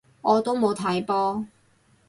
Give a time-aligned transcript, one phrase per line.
[0.23, 1.45] 我都冇睇波